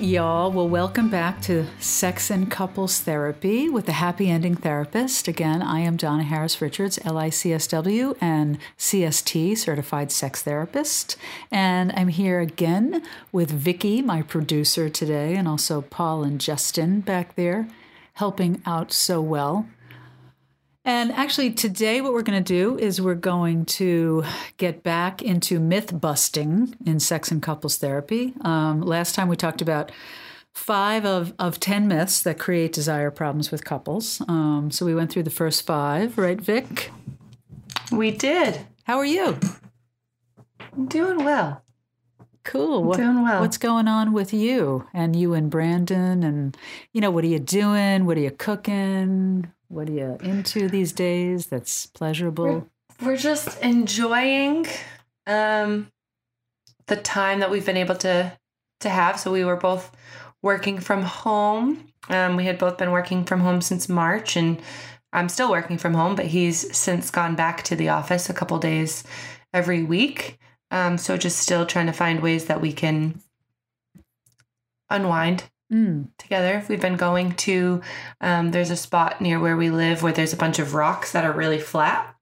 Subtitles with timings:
[0.00, 0.50] y'all.
[0.50, 5.28] Well, welcome back to Sex and Couples Therapy with the Happy Ending Therapist.
[5.28, 11.16] Again, I am Donna Harris Richards, LICSW and CST, Certified Sex Therapist.
[11.50, 17.36] And I'm here again with Vicki, my producer today, and also Paul and Justin back
[17.36, 17.68] there
[18.14, 19.66] helping out so well.
[20.86, 24.22] And actually, today, what we're going to do is we're going to
[24.58, 28.34] get back into myth busting in sex and couples therapy.
[28.42, 29.90] Um, last time we talked about
[30.52, 34.20] five of, of 10 myths that create desire problems with couples.
[34.28, 36.90] Um, so we went through the first five, right, Vic?
[37.90, 38.60] We did.
[38.84, 39.38] How are you?
[40.76, 41.62] I'm doing well.
[42.44, 42.84] Cool.
[42.84, 43.40] What, doing well.
[43.40, 46.22] What's going on with you and you and Brandon?
[46.22, 46.54] And,
[46.92, 48.04] you know, what are you doing?
[48.04, 49.50] What are you cooking?
[49.68, 52.70] What are you into these days that's pleasurable?
[53.00, 54.66] We're, we're just enjoying
[55.26, 55.90] um,
[56.86, 58.32] the time that we've been able to
[58.80, 59.18] to have.
[59.18, 59.90] So we were both
[60.42, 61.88] working from home.
[62.08, 64.60] Um, we had both been working from home since March, and
[65.12, 68.58] I'm still working from home, but he's since gone back to the office a couple
[68.58, 69.04] days
[69.52, 70.38] every week.
[70.70, 73.22] Um, so just still trying to find ways that we can
[74.90, 75.44] unwind
[75.74, 76.08] Mm.
[76.18, 76.62] together.
[76.68, 77.80] We've been going to,
[78.20, 81.24] um, there's a spot near where we live where there's a bunch of rocks that
[81.24, 82.14] are really flat.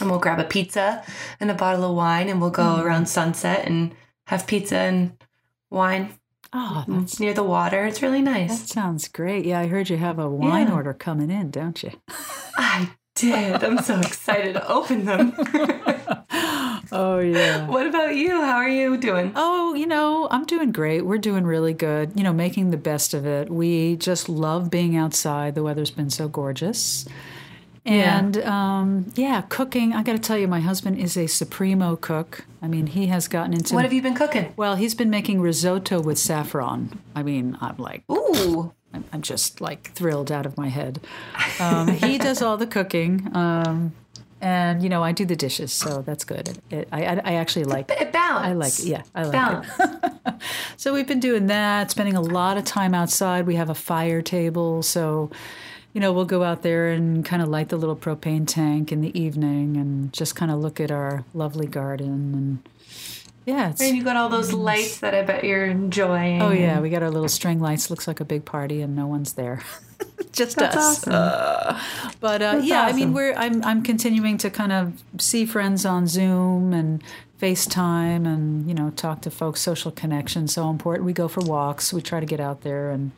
[0.00, 1.04] And we'll grab a pizza
[1.40, 2.82] and a bottle of wine and we'll go Mm.
[2.82, 3.94] around sunset and
[4.28, 5.12] have pizza and
[5.70, 6.14] wine
[6.54, 7.84] Oh, that's, near the water.
[7.84, 8.60] It's really nice.
[8.60, 9.44] that sounds great.
[9.44, 10.74] Yeah, I heard you have a wine Yeah.
[10.74, 11.92] order coming in, don't you?
[12.56, 13.62] I did.
[13.62, 15.32] I'm so excited to open them.
[16.92, 17.66] oh, yeah.
[17.66, 18.40] what about you?
[18.40, 19.32] How are you doing?
[19.36, 21.02] Oh, you know, I'm doing great.
[21.06, 23.50] We're doing really good, you know, making the best of it.
[23.50, 25.54] We just love being outside.
[25.54, 27.06] The weather's been so gorgeous.
[27.84, 28.18] Yeah.
[28.18, 29.94] And um, yeah, cooking.
[29.94, 32.44] I got to tell you, my husband is a supremo cook.
[32.60, 33.74] I mean, he has gotten into.
[33.74, 34.52] What have you been cooking?
[34.56, 37.00] well, he's been making risotto with saffron.
[37.14, 38.72] I mean, I'm like, Ooh.
[38.92, 41.00] I'm, I'm just like thrilled out of my head.
[41.58, 43.92] Um, he does all the cooking, um,
[44.40, 46.48] and you know, I do the dishes, so that's good.
[46.48, 47.90] It, it, I, I actually like.
[47.90, 48.46] It balance.
[48.46, 48.84] I like, it.
[48.84, 49.66] yeah, I like Balance.
[49.78, 50.34] it.
[50.76, 53.46] So we've been doing that, spending a lot of time outside.
[53.46, 55.30] We have a fire table, so
[55.92, 59.02] you know we'll go out there and kind of light the little propane tank in
[59.02, 62.68] the evening, and just kind of look at our lovely garden and
[63.46, 66.40] yeah, And you got all those lights that I bet you're enjoying.
[66.40, 67.90] Oh yeah, we got our little string lights.
[67.90, 69.62] Looks like a big party, and no one's there.
[70.32, 70.98] Just That's us.
[71.08, 71.12] awesome.
[71.14, 71.80] Uh,
[72.20, 76.06] but uh, yeah, I mean, we're I'm I'm continuing to kind of see friends on
[76.06, 77.02] Zoom and
[77.40, 79.60] FaceTime, and you know, talk to folks.
[79.60, 81.06] Social connection so important.
[81.06, 81.92] We go for walks.
[81.92, 83.12] We try to get out there and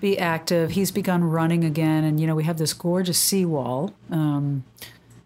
[0.00, 0.70] be active.
[0.70, 3.94] He's begun running again, and you know, we have this gorgeous seawall.
[4.10, 4.64] Um,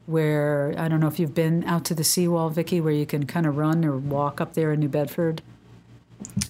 [0.06, 3.24] where I don't know if you've been out to the seawall, Vicki, where you can
[3.24, 5.42] kind of run or walk up there in New Bedford.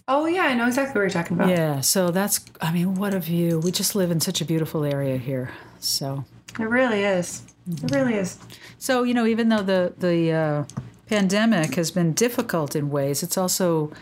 [0.08, 1.48] Oh yeah, I know exactly what you're talking about.
[1.48, 3.60] Yeah, so that's, I mean, what a view.
[3.60, 5.50] We just live in such a beautiful area here.
[5.80, 6.24] So,
[6.58, 7.42] It really is.
[7.70, 8.38] It really is.
[8.78, 10.64] so you know, even though the, the uh,
[11.06, 13.92] pandemic has been difficult in ways, it's also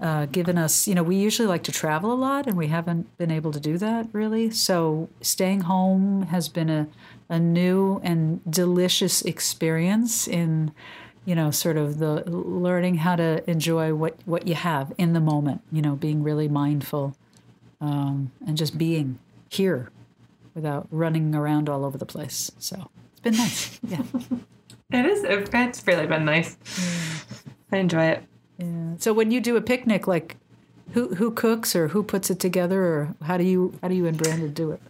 [0.00, 3.16] uh, given us, you know, we usually like to travel a lot and we haven't
[3.18, 4.50] been able to do that really.
[4.50, 6.86] So, staying home has been a,
[7.28, 10.72] a new and delicious experience in,
[11.28, 15.20] you know, sort of the learning how to enjoy what, what you have in the
[15.20, 17.14] moment, you know, being really mindful
[17.82, 19.18] um, and just being
[19.50, 19.90] here
[20.54, 22.50] without running around all over the place.
[22.58, 23.78] So it's been nice.
[23.86, 24.02] Yeah.
[24.90, 25.22] It is.
[25.22, 26.56] It's really been nice.
[27.70, 28.22] I enjoy it.
[28.56, 28.94] yeah.
[28.96, 30.36] So when you do a picnic, like
[30.94, 34.06] who who cooks or who puts it together, or how do you how do you
[34.06, 34.80] and Brandon do it?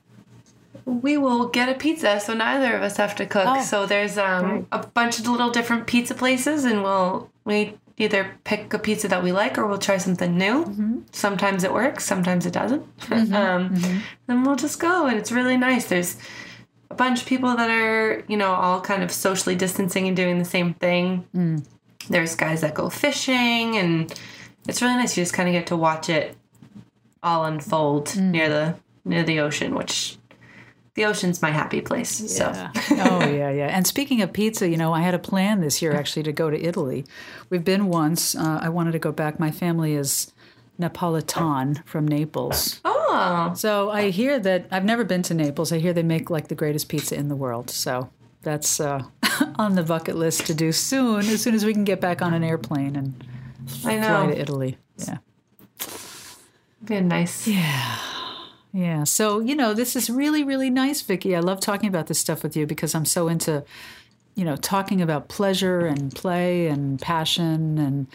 [0.88, 3.44] We will get a pizza, so neither of us have to cook.
[3.46, 4.64] Oh, so there's um, great.
[4.72, 9.22] a bunch of little different pizza places, and we'll we either pick a pizza that
[9.22, 10.64] we like or we'll try something new.
[10.64, 10.98] Mm-hmm.
[11.12, 12.84] Sometimes it works, sometimes it doesn't.
[13.34, 13.74] um,
[14.26, 15.86] Then we'll just go, and it's really nice.
[15.86, 16.16] There's
[16.90, 20.38] a bunch of people that are, you know, all kind of socially distancing and doing
[20.38, 21.26] the same thing.
[21.34, 21.66] Mm.
[22.08, 24.14] There's guys that go fishing, and
[24.66, 25.16] it's really nice.
[25.18, 26.34] You just kind of get to watch it
[27.22, 28.30] all unfold Mm.
[28.30, 28.74] near the
[29.04, 30.16] near the ocean, which
[30.98, 32.20] the ocean's my happy place.
[32.20, 32.72] Yeah.
[32.72, 33.68] So oh yeah, yeah.
[33.68, 36.50] And speaking of pizza, you know, I had a plan this year actually to go
[36.50, 37.04] to Italy.
[37.50, 38.34] We've been once.
[38.34, 39.38] Uh, I wanted to go back.
[39.38, 40.32] My family is
[40.80, 42.80] Napolitan from Naples.
[42.84, 45.72] oh, So I hear that I've never been to Naples.
[45.72, 47.70] I hear they make like the greatest pizza in the world.
[47.70, 48.10] So
[48.42, 49.02] that's uh,
[49.56, 52.34] on the bucket list to do soon, as soon as we can get back on
[52.34, 53.24] an airplane and
[53.68, 54.78] fly to Italy.
[54.96, 55.18] Yeah.
[56.84, 57.46] Be nice.
[57.46, 57.98] Yeah.
[58.72, 59.04] Yeah.
[59.04, 61.34] So, you know, this is really, really nice, Vicki.
[61.34, 63.64] I love talking about this stuff with you because I'm so into,
[64.34, 68.06] you know, talking about pleasure and play and passion and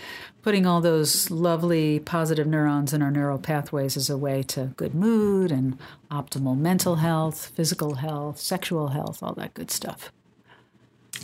[0.44, 4.94] putting all those lovely positive neurons in our neural pathways as a way to good
[4.94, 5.78] mood and
[6.12, 10.12] optimal mental health, physical health, sexual health, all that good stuff.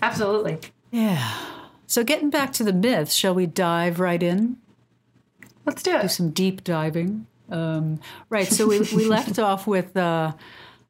[0.01, 0.57] Absolutely.
[0.91, 1.35] Yeah.
[1.85, 4.57] So, getting back to the myths, shall we dive right in?
[5.65, 6.01] Let's do it.
[6.03, 7.27] Do some deep diving.
[7.51, 7.99] Um,
[8.29, 8.47] right.
[8.47, 10.33] So we, we left off with uh,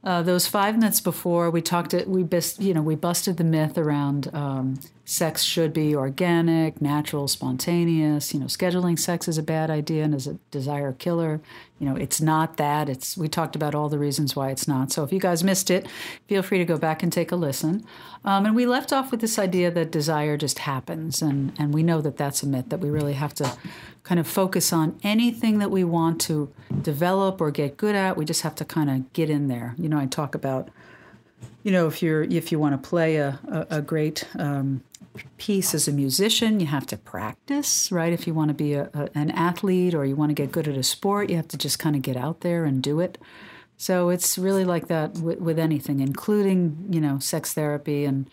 [0.04, 1.50] uh, those five myths before.
[1.50, 1.94] We talked.
[1.94, 2.08] It.
[2.08, 2.62] We best.
[2.62, 2.82] You know.
[2.82, 4.80] We busted the myth around um,
[5.10, 8.32] sex should be organic, natural, spontaneous.
[8.32, 11.42] You know, scheduling sex is a bad idea and is a desire killer.
[11.80, 12.88] You know, it's not that.
[12.90, 14.92] It's we talked about all the reasons why it's not.
[14.92, 15.88] So if you guys missed it,
[16.28, 17.84] feel free to go back and take a listen.
[18.24, 21.82] Um, and we left off with this idea that desire just happens, and and we
[21.82, 22.70] know that that's a myth.
[22.70, 23.58] That we really have to
[24.04, 26.54] kind of focus on anything that we want to
[26.84, 28.16] develop or get good at.
[28.16, 29.74] We just have to kind of get in there.
[29.76, 30.70] You know, I talk about
[31.64, 34.84] you know if you're if you want to play a, a, a great um,
[35.38, 38.14] piece as a musician, you have to practice, right?
[38.14, 40.68] If you want to be a, a, an athlete or you want to get good
[40.68, 43.18] at a sport, you have to just kind of get out there and do it.
[43.78, 48.30] So it's really like that with, with anything, including, you know, sex therapy and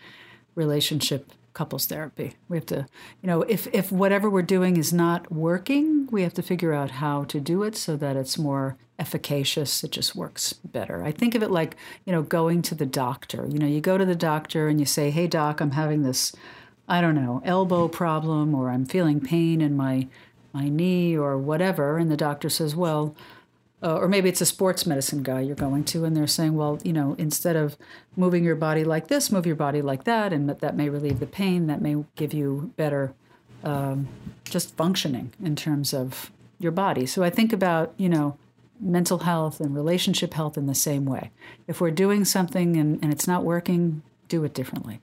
[0.55, 2.35] relationship couples therapy.
[2.49, 2.85] We have to,
[3.21, 6.91] you know, if, if whatever we're doing is not working, we have to figure out
[6.91, 9.83] how to do it so that it's more efficacious.
[9.83, 11.03] It just works better.
[11.03, 11.75] I think of it like,
[12.05, 13.47] you know, going to the doctor.
[13.49, 16.35] You know, you go to the doctor and you say, hey, doc, I'm having this
[16.87, 20.07] I don't know, elbow problem or I'm feeling pain in my
[20.53, 23.15] my knee or whatever and the doctor says, "Well,
[23.83, 26.79] uh, or maybe it's a sports medicine guy you're going to and they're saying, "Well,
[26.83, 27.77] you know, instead of
[28.15, 31.19] moving your body like this, move your body like that and that, that may relieve
[31.19, 33.13] the pain, that may give you better
[33.63, 34.07] um,
[34.45, 38.37] just functioning in terms of your body." So I think about, you know,
[38.79, 41.31] mental health and relationship health in the same way.
[41.67, 44.99] If we're doing something and, and it's not working, do it differently.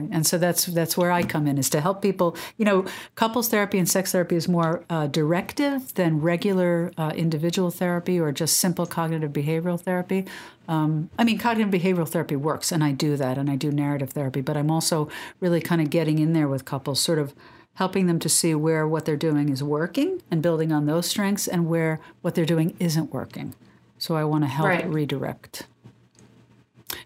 [0.00, 0.08] Right.
[0.12, 2.36] And so that's that's where I come in is to help people.
[2.56, 7.70] You know, couples therapy and sex therapy is more uh, directive than regular uh, individual
[7.70, 10.26] therapy or just simple cognitive behavioral therapy.
[10.68, 14.10] Um, I mean, cognitive behavioral therapy works, and I do that, and I do narrative
[14.10, 14.40] therapy.
[14.40, 15.08] But I'm also
[15.40, 17.34] really kind of getting in there with couples, sort of
[17.74, 21.46] helping them to see where what they're doing is working and building on those strengths,
[21.46, 23.54] and where what they're doing isn't working.
[23.98, 24.88] So I want to help right.
[24.88, 25.66] redirect.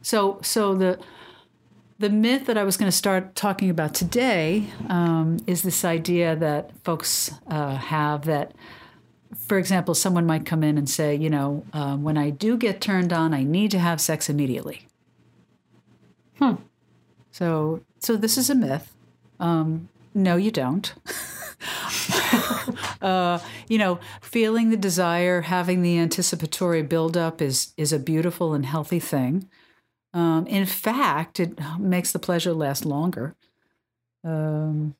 [0.03, 0.99] So so the
[2.01, 6.35] the myth that I was going to start talking about today um, is this idea
[6.35, 8.55] that folks uh, have that,
[9.37, 12.81] for example, someone might come in and say, you know, uh, when I do get
[12.81, 14.87] turned on, I need to have sex immediately.
[16.39, 16.55] Hmm.
[17.33, 18.97] So, so this is a myth.
[19.39, 20.95] Um, no, you don't.
[23.03, 28.65] uh, you know, feeling the desire, having the anticipatory buildup is is a beautiful and
[28.65, 29.47] healthy thing.
[30.13, 33.37] Um, in fact, it makes the pleasure last longer.
[34.25, 34.97] Um,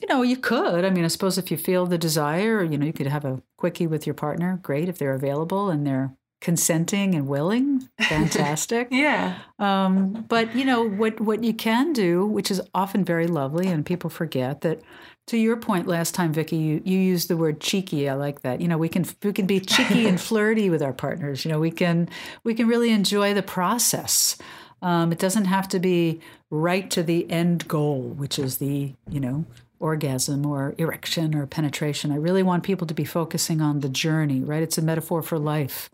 [0.00, 0.84] you know, you could.
[0.84, 3.42] I mean, I suppose if you feel the desire, you know, you could have a
[3.56, 4.58] quickie with your partner.
[4.62, 7.88] Great if they're available and they're consenting and willing.
[8.08, 8.88] Fantastic.
[8.90, 9.38] yeah.
[9.58, 11.20] Um, but you know what?
[11.20, 14.80] What you can do, which is often very lovely, and people forget that
[15.28, 18.08] to your point last time, Vicki, you, you used the word cheeky.
[18.08, 18.60] I like that.
[18.60, 21.44] You know, we can we can be cheeky and flirty with our partners.
[21.44, 22.08] You know, we can
[22.44, 24.36] we can really enjoy the process.
[24.80, 26.20] Um, it doesn't have to be
[26.50, 29.44] right to the end goal, which is the you know
[29.80, 32.10] orgasm or erection or penetration.
[32.10, 34.40] I really want people to be focusing on the journey.
[34.40, 34.62] Right?
[34.62, 35.90] It's a metaphor for life.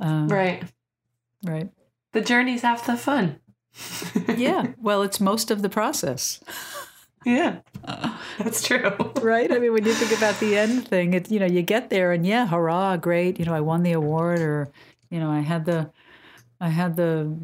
[0.00, 0.62] Um, right.
[1.44, 1.70] Right.
[2.12, 3.40] The journey's half the fun.
[4.36, 4.72] yeah.
[4.80, 6.40] Well, it's most of the process.
[7.26, 7.56] Yeah,
[8.38, 8.92] that's true.
[9.20, 9.50] right?
[9.50, 12.12] I mean, when you think about the end thing, it you know you get there
[12.12, 13.40] and yeah, hurrah, great!
[13.40, 14.70] You know, I won the award, or
[15.10, 15.90] you know, I had the
[16.60, 17.36] I had the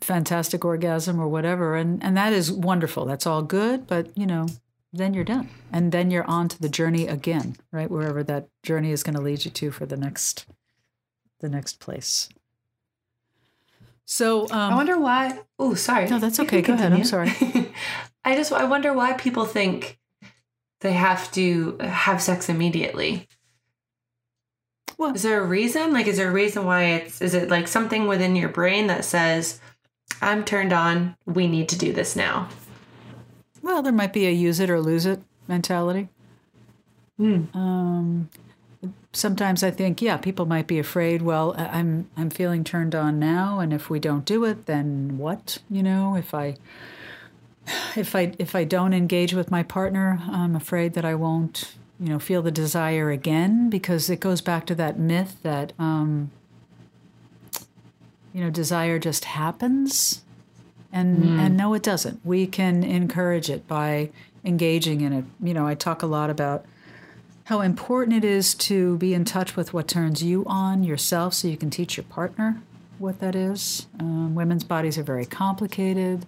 [0.00, 3.04] fantastic orgasm or whatever, and and that is wonderful.
[3.04, 4.46] That's all good, but you know,
[4.90, 7.90] then you're done, and then you're on to the journey again, right?
[7.90, 10.46] Wherever that journey is going to lead you to for the next
[11.40, 12.28] the next place.
[14.04, 15.40] So um, I wonder why.
[15.58, 16.08] Oh, sorry.
[16.08, 16.62] No, that's okay.
[16.62, 16.92] Go ahead.
[16.92, 17.32] I'm sorry.
[18.24, 19.98] I just I wonder why people think
[20.80, 23.28] they have to have sex immediately.
[24.98, 25.92] Well, is there a reason?
[25.92, 27.20] Like, is there a reason why it's?
[27.20, 29.60] Is it like something within your brain that says,
[30.22, 31.16] "I'm turned on.
[31.26, 32.48] We need to do this now."
[33.60, 36.08] Well, there might be a use it or lose it mentality.
[37.20, 37.54] Mm.
[37.54, 38.30] Um,
[39.12, 41.22] sometimes I think, yeah, people might be afraid.
[41.22, 45.58] Well, I'm I'm feeling turned on now, and if we don't do it, then what?
[45.70, 46.56] You know, if I
[47.96, 52.08] if I if I don't engage with my partner, I'm afraid that I won't, you
[52.08, 56.30] know, feel the desire again because it goes back to that myth that um,
[58.32, 60.22] you know desire just happens.
[60.92, 62.24] And and no, it doesn't.
[62.24, 64.10] We can encourage it by
[64.44, 65.24] engaging in it.
[65.42, 66.64] You know, I talk a lot about
[67.46, 71.46] how important it is to be in touch with what turns you on yourself, so
[71.48, 72.60] you can teach your partner
[72.98, 73.86] what that is.
[74.00, 76.26] Um, women's bodies are very complicated.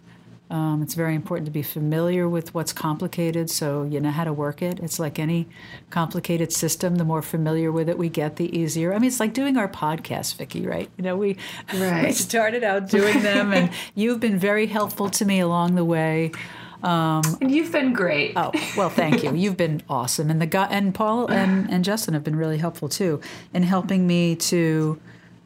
[0.50, 4.32] Um, it's very important to be familiar with what's complicated so you know how to
[4.32, 4.78] work it.
[4.80, 5.46] It's like any
[5.90, 8.94] complicated system, the more familiar with it we get, the easier.
[8.94, 10.88] I mean, it's like doing our podcast, Vicki, right?
[10.96, 11.36] You know, we,
[11.74, 12.06] Right.
[12.06, 16.32] we started out doing them, and you've been very helpful to me along the way.
[16.82, 18.32] And you've been great.
[18.36, 19.34] Oh well, thank you.
[19.34, 22.88] You've been awesome, and the guy and Paul and and Justin have been really helpful
[22.88, 23.20] too
[23.52, 25.00] in helping me to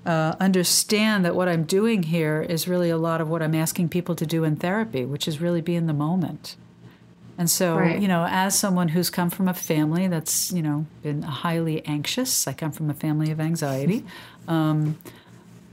[0.05, 3.89] uh, understand that what I'm doing here is really a lot of what I'm asking
[3.89, 6.57] people to do in therapy, which is really be in the moment.
[7.39, 8.01] And so, Right.
[8.01, 12.47] you know, as someone who's come from a family that's, you know, been highly anxious,
[12.47, 14.05] I come from a family of anxiety.
[14.49, 14.99] Um,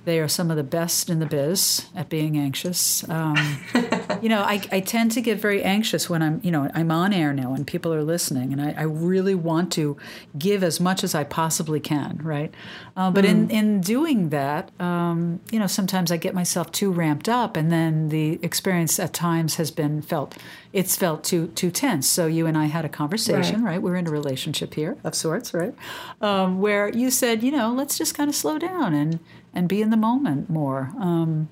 [0.06, 3.08] they are some of the best in the biz at being anxious.
[3.10, 3.60] Um,
[4.22, 7.14] you know, I, I tend to get very anxious when I'm, you know, I'm on
[7.14, 9.98] air now and people are listening, and I, I really want to
[10.38, 12.54] give as much as I possibly can, right?
[12.96, 17.30] Uh, but in, in doing that, um, you know, sometimes I get myself too ramped
[17.30, 20.38] up, and then the experience at times has been felt,
[20.72, 22.08] it's felt too too tense.
[22.08, 23.72] So you and I had a conversation, Right.
[23.74, 23.82] right?
[23.82, 25.74] We're in a relationship here of sorts, right?
[26.22, 29.20] Um, where you said, you know, let's just kind of slow down and
[29.54, 30.92] and be in the moment more.
[31.00, 31.50] Um,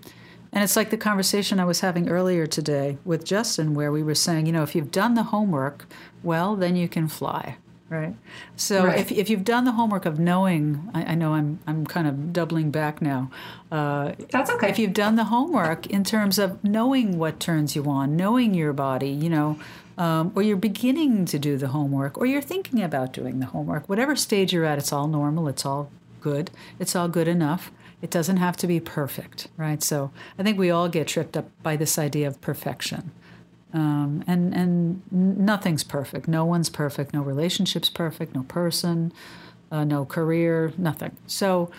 [0.54, 4.16] and it's like the conversation I was having earlier today with Justin, where we were
[4.16, 5.86] saying, you know, if you've done the homework,
[6.24, 7.58] well, then you can fly,
[7.90, 8.16] right?
[8.56, 9.00] So Right.
[9.00, 12.34] if, if you've done the homework of knowing, I, I know I'm I'm kind of
[12.34, 13.30] doubling back now.
[13.72, 14.70] Uh, That's okay.
[14.70, 18.74] if you've done the homework in terms of knowing what turns you on, knowing your
[18.74, 19.60] body, you know,
[19.98, 23.88] um, or you're beginning to do the homework, or you're thinking about doing the homework,
[23.90, 25.90] whatever stage you're at, it's all normal, it's all
[26.22, 27.72] good, it's all good enough.
[28.00, 29.82] It doesn't have to be perfect, right?
[29.82, 33.10] So I think we all get tripped up by this idea of perfection.
[33.74, 36.28] Um, and and nothing's perfect.
[36.28, 37.14] No one's perfect.
[37.14, 38.34] No relationship's perfect.
[38.34, 39.12] No person,
[39.72, 41.18] uh, no career, nothing.
[41.28, 41.70] So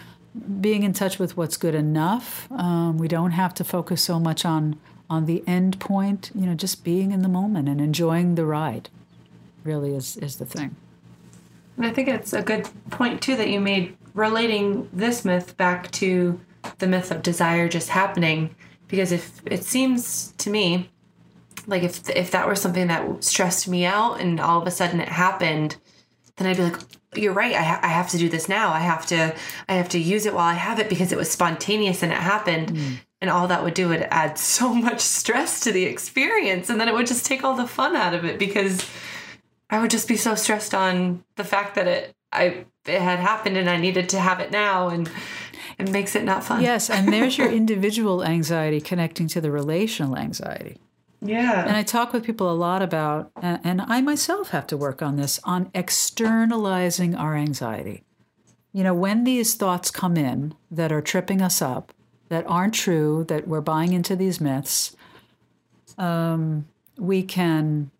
[0.60, 2.50] being in touch with what's good enough.
[2.52, 4.78] Um, we don't have to focus so much on
[5.10, 6.30] on the end point.
[6.34, 8.90] You know, just being in the moment and enjoying the ride.
[9.64, 10.76] Really is is the thing.
[11.76, 15.90] And I think it's a good point too that you made relating this myth back
[15.92, 16.40] to
[16.78, 18.54] the myth of desire just happening
[18.88, 20.90] because if it seems to me
[21.68, 25.00] like if if that were something that stressed me out and all of a sudden
[25.00, 25.76] it happened
[26.36, 26.80] then I'd be like
[27.14, 27.54] you're right.
[27.54, 28.70] I, ha- I have to do this now.
[28.70, 29.34] I have to
[29.68, 32.18] I have to use it while I have it because it was spontaneous and it
[32.18, 32.70] happened.
[32.70, 32.94] Hmm.
[33.20, 36.70] And all that would do would add so much stress to the experience.
[36.70, 38.88] And then it would just take all the fun out of it because
[39.70, 43.56] I would just be so stressed on the fact that it I it had happened
[43.56, 44.88] and I needed to have it now.
[44.88, 45.10] And
[45.78, 46.62] it makes it not fun.
[46.62, 50.78] Yes, and there's your individual anxiety connecting to the relational anxiety.
[51.20, 51.66] Yeah.
[51.66, 55.16] And I talk with people a lot about, and I myself have to work on
[55.16, 58.04] this, on externalizing our anxiety.
[58.72, 61.92] You know, when these thoughts come in that are tripping us up,
[62.28, 64.94] that aren't true, that we're buying into these myths,
[65.96, 67.90] um, we can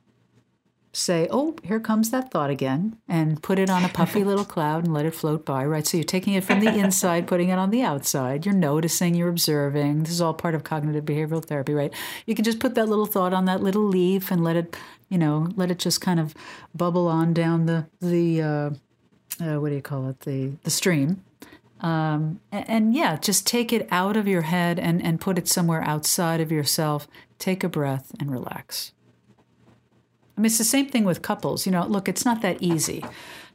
[0.99, 4.85] say, oh, here comes that thought again, and put it on a puffy little cloud
[4.85, 5.87] and let it float by, right?
[5.87, 8.45] So you're taking it from the inside, putting it on the outside.
[8.45, 10.03] You're noticing, you're observing.
[10.03, 11.93] This is all part of cognitive behavioral therapy, right?
[12.27, 14.77] You can just put that little thought on that little leaf and let it,
[15.09, 16.35] you know, let it just kind of
[16.75, 18.71] bubble on down the the uh,
[19.41, 20.21] uh, what do you call it?
[20.21, 21.25] The the stream.
[21.81, 25.47] Um, and, and yeah, just take it out of your head and, and put it
[25.47, 27.07] somewhere outside of yourself.
[27.39, 28.93] Take a breath and relax.
[30.39, 31.67] I mean, it's the same thing with couples.
[31.67, 33.05] You know, look, it's not that easy.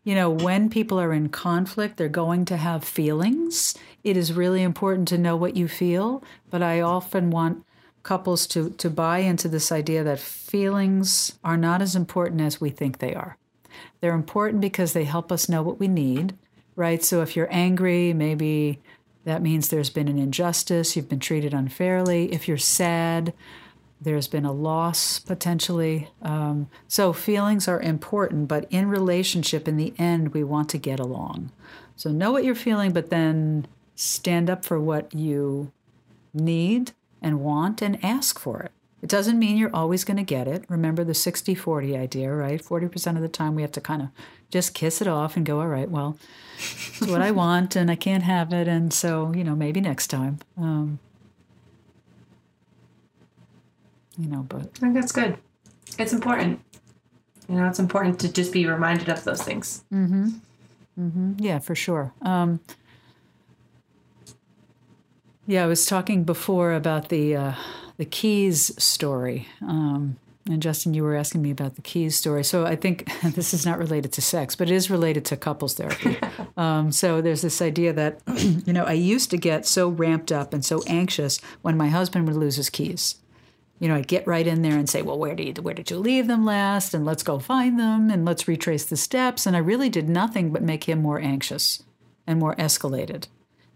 [0.04, 3.74] You know, when people are in conflict, they're going to have feelings.
[4.04, 7.64] It is really important to know what you feel, but I often want
[8.04, 12.70] couples to, to buy into this idea that feelings are not as important as we
[12.70, 13.38] think they are.
[14.02, 16.36] They're important because they help us know what we need,
[16.76, 17.02] right?
[17.02, 18.82] So if you're angry, maybe
[19.24, 22.34] that means there's been an injustice, you've been treated unfairly.
[22.34, 23.34] If you're sad,
[24.04, 26.10] there's been a loss potentially.
[26.22, 31.00] Um, so feelings are important, but in relationship, in the end, we want to get
[31.00, 31.52] along.
[31.96, 35.72] So know what you're feeling, but then stand up for what you
[36.34, 36.92] need
[37.22, 38.72] and want and ask for it.
[39.02, 40.64] It doesn't mean you're always going to get it.
[40.70, 42.64] Remember the 60 40 idea, right?
[42.64, 44.08] 40% of the time we have to kind of
[44.50, 46.18] just kiss it off and go, all right, well,
[46.58, 48.68] it's what I want and I can't have it.
[48.68, 50.40] And so, you know, maybe next time.
[50.58, 51.00] Um,
[54.18, 55.38] you know, but I think that's good.
[55.98, 56.60] It's important.
[57.50, 59.84] You know, it's important to just be reminded of those things.
[59.94, 60.30] Mm-hmm.
[61.00, 61.34] Mm-hmm.
[61.40, 62.14] Yeah, for sure.
[62.22, 62.60] Um,
[65.46, 67.54] yeah, I was talking before about the uh,
[67.98, 69.48] the keys story.
[69.62, 70.18] Um,
[70.50, 72.44] and Justin, you were asking me about the keys story.
[72.44, 75.74] So I think this is not related to sex, but it is related to couples
[75.74, 76.18] therapy.
[76.58, 80.54] um, so there's this idea that, you know, I used to get so ramped up
[80.54, 83.16] and so anxious when my husband would lose his keys.
[83.80, 85.90] You know, I'd get right in there and say, "Well, where did you, where did
[85.90, 89.46] you leave them last?" And let's go find them and let's retrace the steps.
[89.46, 91.84] And I really did nothing but make him more anxious
[92.26, 93.28] and more escalated.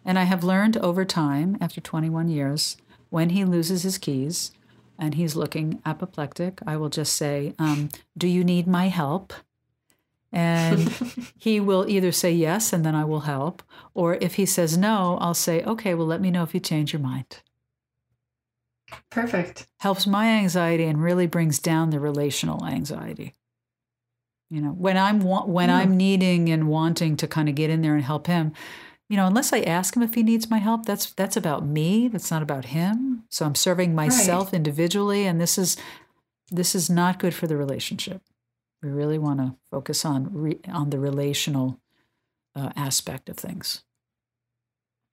[0.05, 2.77] And I have learned over time, after 21 years,
[3.09, 4.51] when he loses his keys
[4.97, 9.33] and he's looking apoplectic, I will just say, um, Do you need my help?
[10.31, 10.89] And
[11.37, 13.61] he will either say yes, and then I will help.
[13.93, 16.93] Or if he says no, I'll say, Okay, well, let me know if you change
[16.93, 17.41] your mind.
[19.09, 19.67] Perfect.
[19.79, 23.33] Helps my anxiety and really brings down the relational anxiety.
[24.49, 27.95] You know, when I'm when I'm needing and wanting to kind of get in there
[27.95, 28.53] and help him,
[29.09, 32.07] you know, unless I ask him if he needs my help, that's that's about me.
[32.07, 33.23] That's not about him.
[33.29, 34.53] So I'm serving myself right.
[34.53, 35.75] individually, and this is
[36.49, 38.21] this is not good for the relationship.
[38.81, 41.81] We really want to focus on re, on the relational
[42.55, 43.83] uh, aspect of things.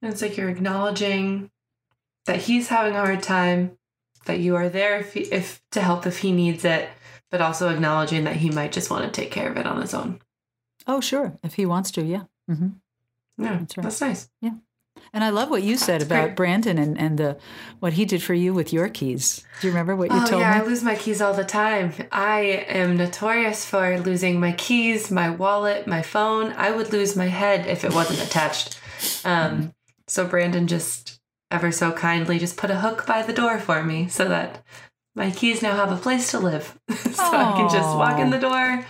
[0.01, 1.51] And it's like you're acknowledging
[2.27, 3.77] that he's having a hard time,
[4.27, 6.89] that you are there if, he, if to help if he needs it,
[7.31, 9.95] but also acknowledging that he might just want to take care of it on his
[9.95, 10.21] own.
[10.87, 12.25] Oh, sure, if he wants to, yeah.
[12.51, 12.69] Mm-hmm.
[13.43, 13.83] Yeah, that's, right.
[13.83, 14.31] that's nice.
[14.41, 14.53] Yeah.
[15.13, 16.37] And I love what you said that's about great.
[16.37, 17.37] Brandon and, and the
[17.79, 19.45] what he did for you with your keys.
[19.61, 20.61] Do you remember what you oh, told yeah, me?
[20.61, 21.93] I lose my keys all the time.
[22.11, 26.53] I am notorious for losing my keys, my wallet, my phone.
[26.53, 28.81] I would lose my head if it wasn't attached.
[29.25, 29.73] Um,
[30.07, 31.21] so Brandon just
[31.55, 34.65] ever so kindly just put a hook by the door for me so that
[35.15, 36.79] my keys now have a place to live.
[36.89, 37.55] so Aww.
[37.55, 38.85] I can just walk in the door,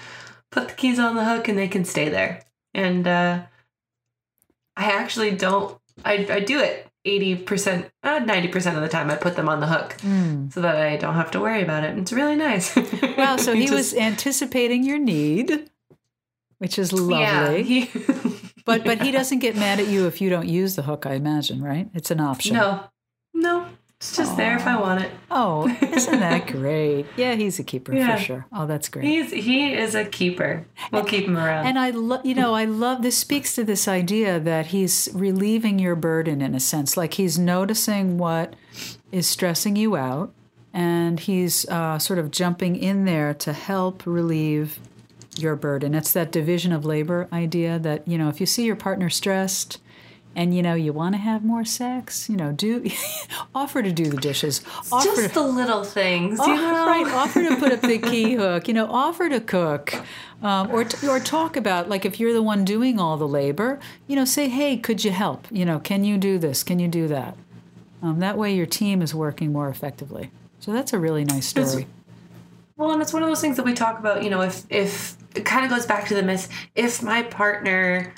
[0.50, 2.42] put the keys on the hook, and they can stay there.
[2.72, 3.42] And uh,
[4.76, 5.78] I actually don't.
[6.04, 9.10] I I do it eighty percent, uh, ninety percent of the time.
[9.10, 10.52] I put them on the hook mm.
[10.52, 11.96] so that I don't have to worry about it.
[11.98, 12.74] It's really nice.
[13.18, 13.36] wow!
[13.36, 15.70] So he Just, was anticipating your need,
[16.58, 17.20] which is lovely.
[17.20, 17.82] Yeah, he,
[18.64, 21.06] but but he doesn't get mad at you if you don't use the hook.
[21.06, 21.88] I imagine, right?
[21.94, 22.54] It's an option.
[22.54, 22.84] No,
[23.32, 23.66] no,
[24.04, 24.36] it's just Aww.
[24.36, 25.10] there if I want it.
[25.30, 27.06] Oh, isn't that great?
[27.16, 28.16] Yeah, he's a keeper yeah.
[28.16, 28.46] for sure.
[28.52, 29.04] Oh, that's great.
[29.06, 30.66] He's he is a keeper.
[30.92, 31.66] We'll and, keep him around.
[31.66, 35.78] And I love, you know, I love this speaks to this idea that he's relieving
[35.78, 38.54] your burden in a sense, like he's noticing what
[39.10, 40.34] is stressing you out,
[40.72, 44.80] and he's uh, sort of jumping in there to help relieve
[45.36, 45.94] your burden.
[45.94, 49.78] It's that division of labor idea that you know, if you see your partner stressed
[50.36, 52.84] and you know you want to have more sex you know do
[53.54, 54.62] offer to do the dishes.
[54.90, 56.86] Offer just to, the little things offer, you know?
[56.86, 59.94] right offer to put up the key hook you know offer to cook
[60.42, 64.16] um, or or talk about like if you're the one doing all the labor you
[64.16, 65.46] know say hey could you help?
[65.50, 66.62] You know can you do this?
[66.62, 67.36] Can you do that?
[68.02, 70.30] Um, that way your team is working more effectively.
[70.58, 71.66] So that's a really nice story.
[71.66, 71.84] It's,
[72.76, 75.16] well and it's one of those things that we talk about you know if if
[75.34, 78.12] it kind of goes back to the myth if my partner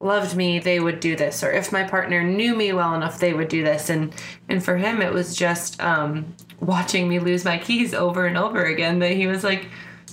[0.00, 3.32] loved me they would do this or if my partner knew me well enough they
[3.34, 3.90] would do this.
[3.90, 4.14] And
[4.48, 8.64] and for him it was just um watching me lose my keys over and over
[8.64, 9.68] again that he was like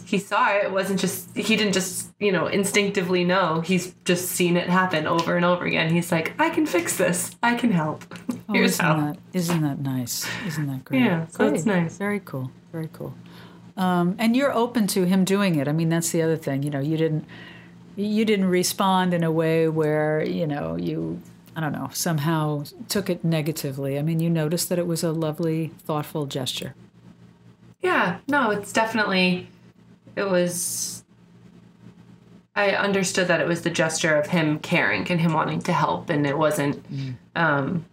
[0.06, 3.62] he saw it it wasn't just he didn't just you know instinctively know.
[3.62, 5.92] He's just seen it happen over and over again.
[5.92, 7.36] He's like i can fix this.
[7.44, 8.04] I can help.
[8.48, 8.96] Oh, here's isn't how.
[8.98, 10.24] that, isn't that nice?
[10.46, 11.02] Isn't that great?
[11.02, 11.98] Yeah so that's nice.
[11.98, 12.52] Very cool.
[12.72, 13.16] Very cool
[13.78, 16.70] um, and you're open to him doing it i mean that's the other thing you
[16.70, 17.26] know you didn't
[17.96, 21.22] you didn't respond in a way where you know you
[21.56, 23.98] I don't know somehow took it negatively.
[23.98, 26.76] I mean, you noticed that it was a lovely, thoughtful gesture.
[27.82, 29.48] Yeah, no, it's definitely
[30.16, 31.04] it was.
[32.58, 36.10] I understood that it was the gesture of him caring and him wanting to help,
[36.10, 37.16] and it wasn't mm.
[37.36, 37.86] um,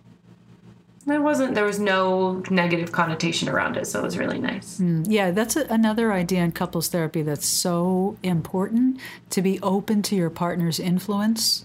[1.07, 5.05] there wasn't there was no negative connotation around it so it was really nice mm,
[5.09, 8.99] yeah that's a, another idea in couples therapy that's so important
[9.31, 11.65] to be open to your partner's influence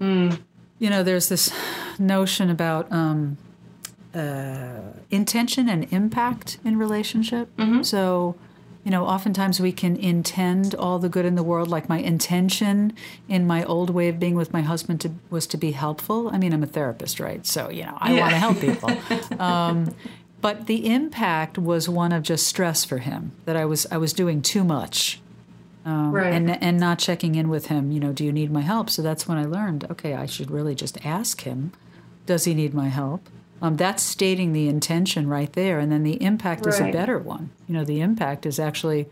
[0.00, 0.38] mm.
[0.78, 1.52] you know there's this
[1.98, 3.36] notion about um,
[4.14, 4.80] uh,
[5.10, 7.82] intention and impact in relationship mm-hmm.
[7.82, 8.34] so
[8.88, 11.68] you know, oftentimes we can intend all the good in the world.
[11.68, 12.94] Like my intention
[13.28, 16.30] in my old way of being with my husband to, was to be helpful.
[16.30, 17.46] I mean, I'm a therapist, right?
[17.46, 18.20] So, you know, I yeah.
[18.20, 19.38] want to help people.
[19.38, 19.94] um,
[20.40, 24.14] but the impact was one of just stress for him that I was I was
[24.14, 25.20] doing too much.
[25.84, 26.32] Um, right.
[26.32, 28.88] and and not checking in with him, you know, do you need my help?
[28.88, 31.72] So that's when I learned, okay, I should really just ask him,
[32.24, 33.28] does he need my help?
[33.60, 36.74] Um, that's stating the intention right there, and then the impact right.
[36.74, 37.50] is a better one.
[37.66, 39.08] You know, the impact is actually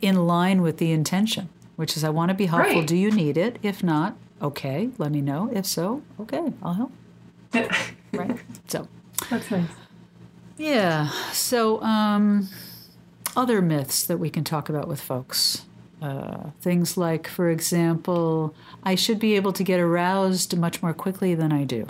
[0.00, 2.80] in line with the intention, which is I want to be helpful.
[2.80, 2.86] Right.
[2.86, 3.58] Do you need it?
[3.62, 5.50] If not, okay, let me know.
[5.52, 6.92] If so, okay, I'll help.
[8.12, 8.38] right.
[8.68, 8.88] So
[9.28, 9.68] that's nice.
[10.56, 11.10] Yeah.
[11.32, 12.48] So, um,
[13.36, 15.64] other myths that we can talk about with folks.
[16.00, 21.34] Uh, things like, for example, I should be able to get aroused much more quickly
[21.34, 21.86] than I do.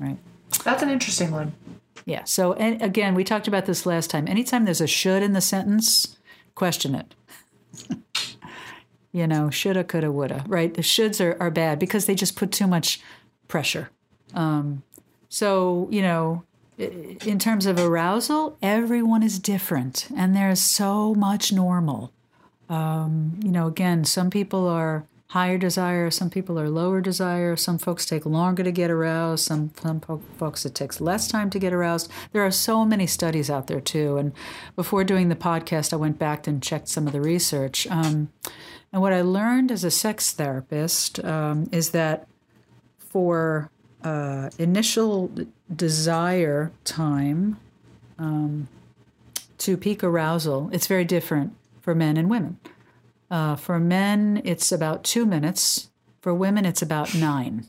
[0.00, 0.18] Right.
[0.64, 1.52] That's an interesting one.
[2.06, 2.24] Yeah.
[2.24, 4.26] So, and again, we talked about this last time.
[4.26, 6.16] Anytime there's a should in the sentence,
[6.54, 7.14] question it.
[9.12, 10.74] you know, shoulda, coulda, woulda, right?
[10.74, 13.00] The shoulds are, are bad because they just put too much
[13.46, 13.90] pressure.
[14.34, 14.82] Um,
[15.28, 16.44] so, you know,
[16.78, 22.12] in terms of arousal, everyone is different and there's so much normal.
[22.68, 27.78] Um, you know, again, some people are higher desire, some people are lower desire, some
[27.78, 31.72] folks take longer to get aroused, some, some folks it takes less time to get
[31.72, 32.10] aroused.
[32.32, 34.16] There are so many studies out there too.
[34.16, 34.32] And
[34.74, 37.86] before doing the podcast, I went back and checked some of the research.
[37.86, 38.32] Um,
[38.92, 42.26] and what I learned as a sex therapist um, is that
[42.98, 43.70] for
[44.02, 45.30] uh, initial
[45.72, 47.56] desire time
[48.18, 48.68] um,
[49.58, 52.58] to peak arousal, it's very different for men and women.
[53.30, 55.90] Uh, for men, it's about two minutes.
[56.20, 57.68] For women, it's about nine.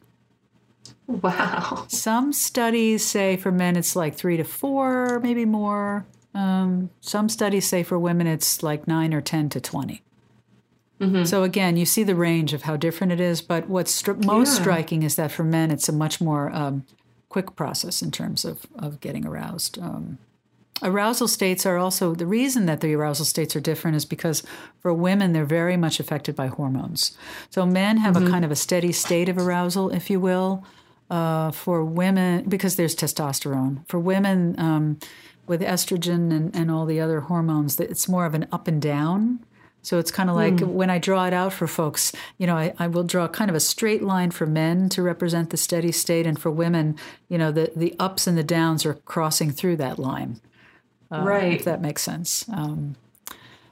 [1.08, 1.86] Wow.
[1.88, 6.06] Some studies say for men it's like three to four, maybe more.
[6.34, 10.02] Um, some studies say for women it's like nine or 10 to 20.
[11.02, 11.24] Mm-hmm.
[11.26, 13.42] So again, you see the range of how different it is.
[13.42, 14.62] But what's stri- most yeah.
[14.62, 16.86] striking is that for men, it's a much more um,
[17.28, 19.80] quick process in terms of, of getting aroused.
[19.80, 20.20] Um,
[20.84, 24.44] arousal states are also the reason that the arousal states are different is because
[24.80, 27.18] for women they're very much affected by hormones.
[27.50, 28.28] So men have mm-hmm.
[28.28, 30.66] a kind of a steady state of arousal, if you will.
[31.10, 33.86] Uh, for women, because there's testosterone.
[33.90, 34.98] For women, um,
[35.46, 39.46] with estrogen and, and all the other hormones, it's more of an up and down
[39.84, 40.68] so it's kind of like mm.
[40.68, 43.56] when I draw it out for folks, you know, I, I, will draw kind of
[43.56, 46.98] a straight line for men to represent the steady state, and for women,
[47.30, 50.40] you know, the the ups and the downs are crossing through that line.
[51.12, 51.54] Uh, right.
[51.54, 52.46] If that makes sense.
[52.50, 52.96] Um,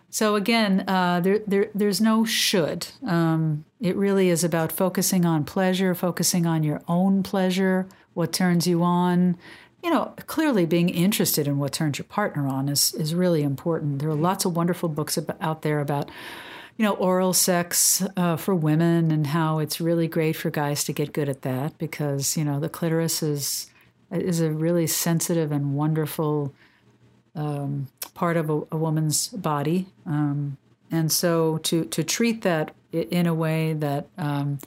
[0.09, 2.87] so again, uh, there, there there's no should.
[3.05, 8.65] Um, it really is about focusing on pleasure, focusing on your own pleasure, what turns
[8.67, 9.37] you on,
[9.83, 13.99] you know, clearly being interested in what turns your partner on is is really important.
[13.99, 16.09] There are lots of wonderful books about, out there about,
[16.75, 20.93] you know, oral sex uh, for women and how it's really great for guys to
[20.93, 23.69] get good at that because you know the clitoris is
[24.11, 26.53] is a really sensitive and wonderful
[27.39, 30.57] um, part of a, a, woman's body, um,
[30.91, 34.59] and so to to treat that in a way that um,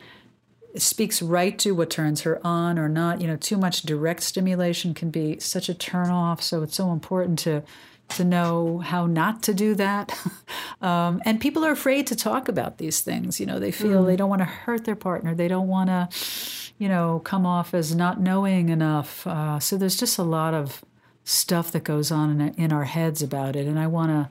[0.77, 3.21] speaks right to what turns her on or not.
[3.21, 6.41] You know, too much direct stimulation can be such a turnoff.
[6.41, 7.63] So it's so important to
[8.11, 10.19] to know how not to do that.
[10.83, 13.41] um, and people are afraid to talk about these things.
[13.41, 14.07] You know, they feel mm.
[14.07, 15.35] they don't want to hurt their partner.
[15.35, 16.09] They don't want to,
[16.79, 19.27] you know, come off as not knowing enough.
[19.27, 20.85] Uh, so there's just a lot of
[21.25, 23.67] stuff that goes on in, in our heads about it.
[23.67, 24.31] And I want to,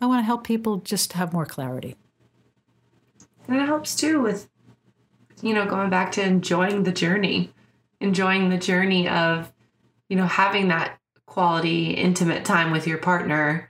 [0.00, 1.96] I want to help people just have more clarity.
[3.48, 4.48] And it helps too with
[5.42, 7.52] you know, going back to enjoying the journey,
[8.00, 9.52] enjoying the journey of,
[10.08, 13.68] you know, having that quality, intimate time with your partner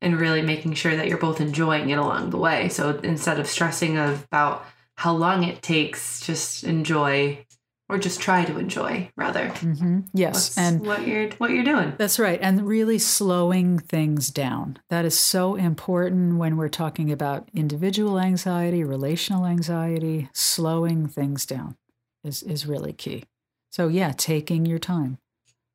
[0.00, 2.68] and really making sure that you're both enjoying it along the way.
[2.68, 7.44] So instead of stressing about how long it takes, just enjoy
[7.88, 9.48] or just try to enjoy rather.
[9.48, 10.00] Mm-hmm.
[10.14, 11.94] Yes, and what you're what you're doing.
[11.98, 14.78] That's right, and really slowing things down.
[14.88, 20.28] That is so important when we're talking about individual anxiety, relational anxiety.
[20.32, 21.76] Slowing things down
[22.22, 23.24] is is really key.
[23.70, 25.18] So yeah, taking your time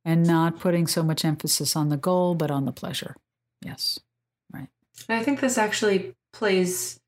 [0.03, 3.15] and not putting so much emphasis on the goal, but on the pleasure.
[3.63, 3.99] Yes,
[4.51, 4.69] right.
[5.07, 6.99] And I think this actually plays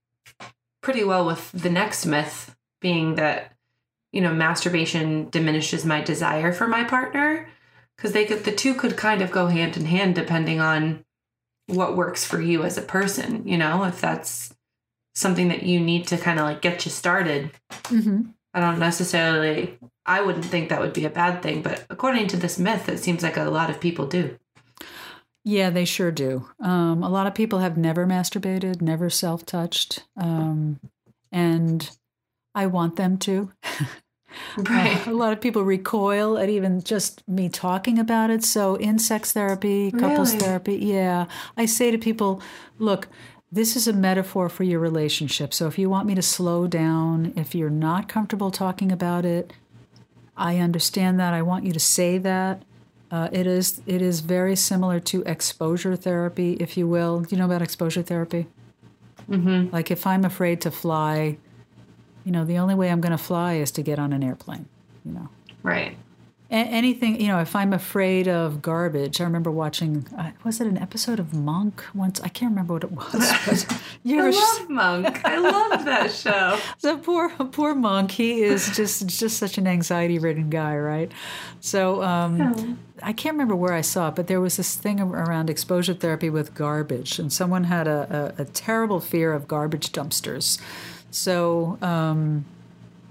[0.82, 3.51] pretty well with the next myth, being that
[4.12, 7.47] you know, masturbation diminishes my desire for my partner
[7.95, 11.06] because they could the two could kind of go hand in hand depending on
[11.67, 14.54] what works for you as a person, you know, if that's
[15.13, 17.52] something that you need to kind of like get you started.
[17.69, 18.30] Mm-hmm.
[18.54, 22.38] I don't necessarily I wouldn't think that would be a bad thing, but according to
[22.38, 24.38] this myth, it seems like a lot of people do.
[25.43, 26.47] Yeah, they sure do.
[26.60, 30.04] Um, a lot of people have never masturbated, never self touched.
[30.17, 30.80] Um,
[31.32, 31.89] and
[32.54, 33.52] I want them to.
[34.58, 35.08] Right.
[35.08, 38.44] Uh, a lot of people recoil at even just me talking about it.
[38.44, 40.46] So, in sex therapy, couples really?
[40.46, 41.26] therapy, yeah,
[41.58, 42.42] I say to people,
[42.80, 43.08] look,
[43.52, 45.54] this is a metaphor for your relationship.
[45.54, 49.54] So, if you want me to slow down, if you're not comfortable talking about it,
[50.36, 51.34] I understand that.
[51.34, 52.64] I want you to say that.
[53.10, 57.20] Uh, it is it is very similar to exposure therapy, if you will.
[57.22, 58.48] Do you know about exposure therapy?
[59.30, 59.74] Mm-hmm.
[59.74, 61.38] Like if I'm afraid to fly,
[62.24, 64.68] you know, the only way I'm going to fly is to get on an airplane,
[65.06, 65.30] you know.
[65.64, 65.96] Right.
[66.50, 70.78] anything you know if i'm afraid of garbage i remember watching uh, was it an
[70.78, 72.20] episode of monk once?
[72.20, 75.22] I can't remember what it was but you I love monk.
[75.24, 76.60] I love that show.
[76.82, 81.10] The poor poor monk he is just just such an anxiety ridden guy right?
[81.62, 85.50] So um, i can't remember where i saw it but there was this thing around
[85.50, 90.60] exposure therapy with garbage and someone had a, a, a terrible fear of garbage dumpsters
[91.12, 92.45] so um,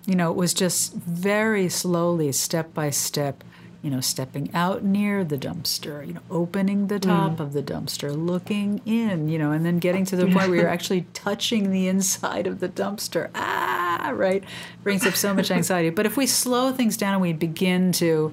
[0.06, 3.44] you know, it was just very slowly, step by step,
[3.80, 7.40] you know, stepping out near the dumpster, you know, opening the top mm.
[7.40, 10.68] of the dumpster, looking in, you know, and then getting to the point where you're
[10.78, 13.30] actually touching the inside of the dumpster.
[13.34, 14.42] Ah, right?
[14.82, 15.90] Brings up so much anxiety.
[15.90, 18.32] But if we slow things down and we begin to,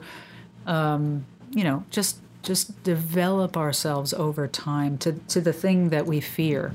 [0.65, 6.21] um, you know, just just develop ourselves over time to, to the thing that we
[6.21, 6.73] fear,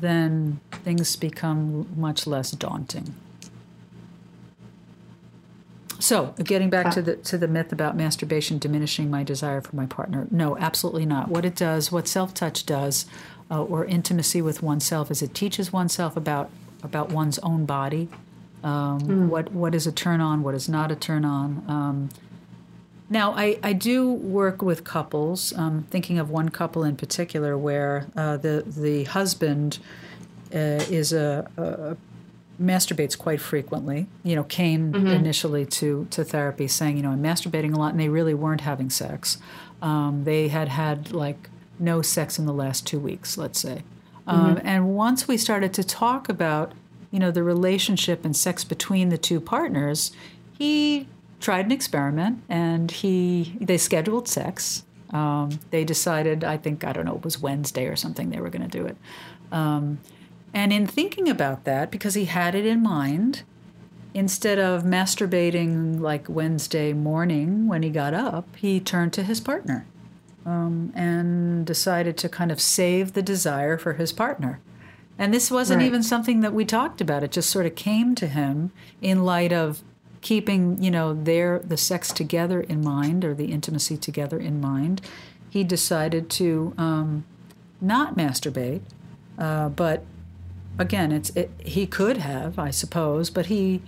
[0.00, 3.14] then things become much less daunting.
[6.00, 9.86] So, getting back to the to the myth about masturbation diminishing my desire for my
[9.86, 11.28] partner, no, absolutely not.
[11.28, 13.06] What it does, what self touch does,
[13.50, 16.50] uh, or intimacy with oneself, is it teaches oneself about
[16.84, 18.08] about one's own body.
[18.62, 19.28] Um, mm.
[19.28, 20.42] What what is a turn on?
[20.42, 21.64] What is not a turn on?
[21.66, 22.08] Um,
[23.10, 25.56] now, I, I do work with couples.
[25.56, 29.78] Um, thinking of one couple in particular where uh, the the husband
[30.54, 31.96] uh, is a, a,
[32.62, 34.06] masturbates quite frequently.
[34.24, 35.06] You know, came mm-hmm.
[35.06, 38.60] initially to to therapy saying, you know, I'm masturbating a lot, and they really weren't
[38.60, 39.38] having sex.
[39.80, 43.84] Um, they had had like no sex in the last two weeks, let's say.
[44.26, 44.66] Um, mm-hmm.
[44.66, 46.72] And once we started to talk about,
[47.10, 50.12] you know, the relationship and sex between the two partners,
[50.58, 51.06] he
[51.40, 54.84] tried an experiment, and he they scheduled sex.
[55.10, 58.28] Um, they decided, I think, I don't know, it was Wednesday or something.
[58.28, 58.96] They were going to do it.
[59.50, 60.00] Um,
[60.52, 63.42] and in thinking about that, because he had it in mind,
[64.12, 69.86] instead of masturbating like Wednesday morning when he got up, he turned to his partner
[70.44, 74.60] um, and decided to kind of save the desire for his partner.
[75.18, 75.86] And this wasn't right.
[75.86, 77.22] even something that we talked about.
[77.24, 78.72] It just sort of came to him
[79.02, 79.82] in light of
[80.20, 85.00] keeping, you know, their the sex together in mind or the intimacy together in mind.
[85.50, 87.24] He decided to um,
[87.80, 88.82] not masturbate,
[89.38, 90.04] uh, but
[90.78, 93.82] again, it's it, he could have, I suppose, but he,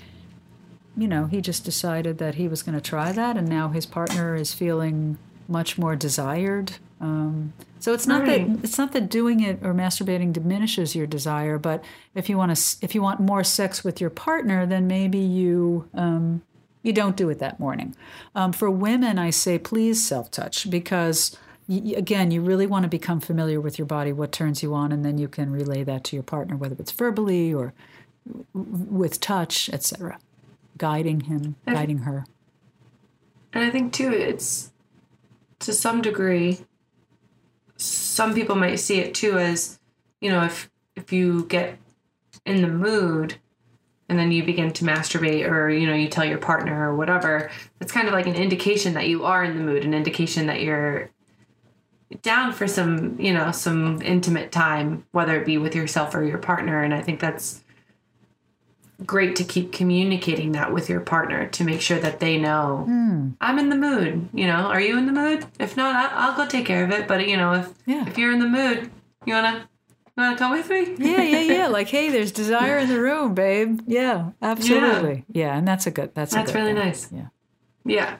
[0.96, 3.86] you know, he just decided that he was going to try that, and now his
[3.86, 5.18] partner is feeling
[5.50, 6.72] much more desired.
[7.00, 8.46] Um, so it's not right.
[8.46, 11.82] that it's not that doing it or masturbating diminishes your desire, but
[12.14, 15.88] if you want to, if you want more sex with your partner, then maybe you
[15.94, 16.42] um,
[16.82, 17.96] you don't do it that morning.
[18.34, 21.36] Um, for women, I say please self touch because
[21.68, 25.04] again, you really want to become familiar with your body, what turns you on, and
[25.04, 27.72] then you can relay that to your partner, whether it's verbally or
[28.52, 30.18] with touch, etc.
[30.76, 32.24] Guiding him, guiding her.
[33.52, 34.70] And I think too, it's
[35.60, 36.58] to some degree.
[37.76, 39.78] Some people might see it too as,
[40.20, 41.78] you know, if if you get
[42.44, 43.36] in the mood
[44.08, 47.50] and then you begin to masturbate or you know you tell your partner or whatever
[47.80, 50.62] it's kind of like an indication that you are in the mood an indication that
[50.62, 51.10] you're
[52.22, 56.38] down for some, you know, some intimate time, whether it be with yourself or your
[56.38, 56.82] partner.
[56.82, 57.62] And I think that's
[59.04, 63.34] great to keep communicating that with your partner to make sure that they know mm.
[63.40, 64.28] I'm in the mood.
[64.32, 65.46] You know, are you in the mood?
[65.58, 67.08] If not, I'll, go take care of it.
[67.08, 68.06] But you know, if yeah.
[68.06, 68.90] if you're in the mood,
[69.24, 69.68] you wanna
[70.06, 70.94] you wanna come with me?
[70.98, 71.66] yeah, yeah, yeah.
[71.70, 73.80] Like, hey, there's desire in the room, babe.
[73.86, 75.24] Yeah, absolutely.
[75.28, 76.14] Yeah, yeah and that's a good.
[76.14, 77.10] That's that's good really nice.
[77.12, 77.28] Yeah,
[77.84, 78.18] yeah.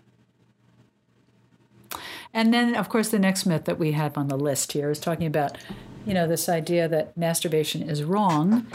[2.32, 5.00] And then, of course, the next myth that we have on the list here is
[5.00, 5.58] talking about,
[6.06, 8.68] you know, this idea that masturbation is wrong.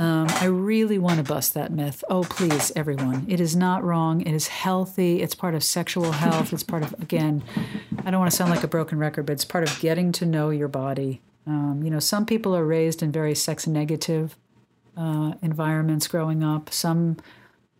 [0.00, 2.02] Um, I really want to bust that myth.
[2.08, 3.26] Oh, please, everyone.
[3.28, 4.22] It is not wrong.
[4.22, 5.20] It is healthy.
[5.20, 6.54] It's part of sexual health.
[6.54, 7.44] It's part of, again,
[8.06, 10.24] I don't want to sound like a broken record, but it's part of getting to
[10.24, 11.20] know your body.
[11.46, 14.38] Um, you know, some people are raised in very sex negative
[14.96, 16.72] uh, environments growing up.
[16.72, 17.18] Some,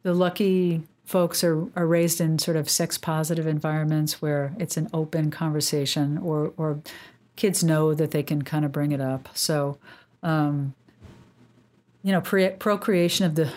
[0.02, 4.90] the lucky folks are, are raised in sort of sex positive environments where it's an
[4.92, 6.83] open conversation or, or
[7.37, 9.30] kids know that they can kind of bring it up.
[9.33, 9.78] So,
[10.22, 10.74] um,
[12.02, 13.52] you know, pre- procreation of the,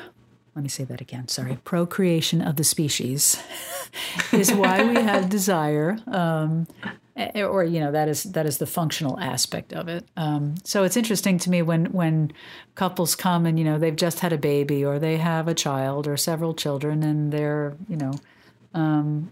[0.56, 3.42] let me say that again, sorry, procreation of the species
[4.32, 5.98] is why we have desire.
[6.08, 6.68] Um,
[7.16, 10.04] Eh, or you know that is that is the functional aspect of it.
[10.18, 12.32] Um, so it's interesting to me when when
[12.74, 16.08] couples come and you know they've just had a baby or they have a child
[16.08, 18.14] or several children and they're you know
[18.74, 19.32] um,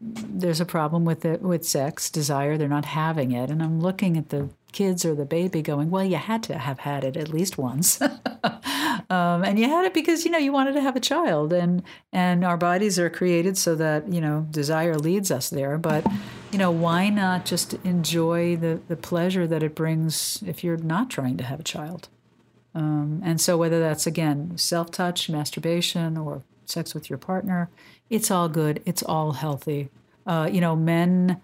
[0.00, 4.16] there's a problem with it with sex desire they're not having it and I'm looking
[4.16, 7.30] at the kids or the baby going, well, you had to have had it at
[7.30, 7.98] least once.
[8.02, 11.50] um, and you had it because, you know, you wanted to have a child.
[11.54, 15.78] And, and our bodies are created so that, you know, desire leads us there.
[15.78, 16.06] But,
[16.52, 21.08] you know, why not just enjoy the, the pleasure that it brings if you're not
[21.08, 22.10] trying to have a child?
[22.74, 27.70] Um, and so, whether that's again self touch, masturbation, or sex with your partner,
[28.10, 28.82] it's all good.
[28.84, 29.88] It's all healthy.
[30.26, 31.40] Uh, you know, men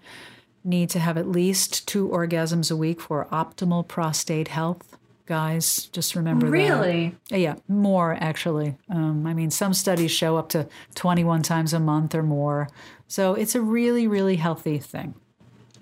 [0.63, 4.97] need to have at least two orgasms a week for optimal prostate health.
[5.25, 6.67] Guys, just remember really?
[6.67, 6.79] that.
[6.79, 7.15] Really?
[7.43, 8.77] Yeah, more actually.
[8.89, 12.69] Um, I mean, some studies show up to 21 times a month or more.
[13.07, 15.15] So it's a really, really healthy thing.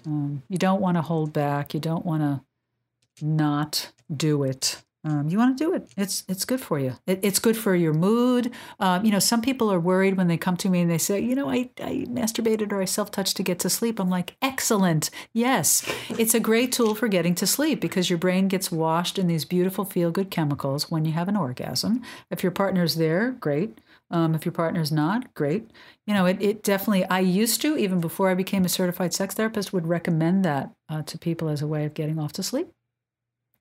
[0.06, 1.74] Um, you don't want to hold back.
[1.74, 5.92] You don't want to not do it um, you want to do it.
[5.98, 6.94] It's it's good for you.
[7.08, 8.52] It, it's good for your mood.
[8.80, 11.20] Um, you know, some people are worried when they come to me and they say,
[11.20, 14.00] you know, I, I masturbated or I self touched to get to sleep.
[14.00, 15.10] I'm like, excellent.
[15.34, 19.26] Yes, it's a great tool for getting to sleep because your brain gets washed in
[19.26, 22.04] these beautiful feel good chemicals when you have an orgasm.
[22.30, 23.80] If your partner's there, great.
[24.12, 25.72] Um, if your partner's not, great.
[26.06, 29.34] You know, it, it definitely, I used to, even before I became a certified sex
[29.34, 32.68] therapist, would recommend that uh, to people as a way of getting off to sleep